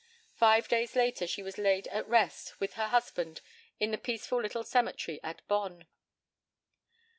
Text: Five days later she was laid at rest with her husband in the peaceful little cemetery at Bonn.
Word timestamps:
Five 0.33 0.67
days 0.67 0.95
later 0.95 1.27
she 1.27 1.43
was 1.43 1.59
laid 1.59 1.87
at 1.89 2.07
rest 2.09 2.59
with 2.59 2.73
her 2.73 2.87
husband 2.87 3.41
in 3.79 3.91
the 3.91 3.99
peaceful 3.99 4.41
little 4.41 4.63
cemetery 4.63 5.19
at 5.21 5.47
Bonn. 5.47 5.85